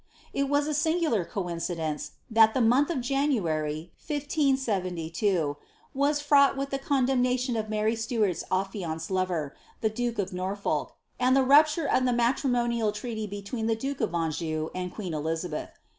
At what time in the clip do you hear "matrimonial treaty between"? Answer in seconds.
12.13-13.67